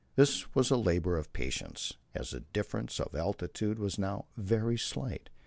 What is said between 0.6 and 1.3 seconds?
a labour